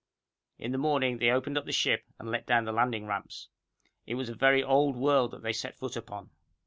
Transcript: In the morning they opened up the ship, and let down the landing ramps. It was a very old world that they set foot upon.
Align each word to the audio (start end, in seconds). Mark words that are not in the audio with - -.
In 0.57 0.71
the 0.71 0.79
morning 0.79 1.19
they 1.19 1.29
opened 1.29 1.59
up 1.59 1.65
the 1.65 1.71
ship, 1.71 2.05
and 2.17 2.31
let 2.31 2.47
down 2.47 2.65
the 2.65 2.71
landing 2.71 3.05
ramps. 3.05 3.49
It 4.07 4.15
was 4.15 4.29
a 4.29 4.33
very 4.33 4.63
old 4.63 4.95
world 4.95 5.29
that 5.29 5.43
they 5.43 5.53
set 5.53 5.75
foot 5.77 5.95
upon. 5.95 6.31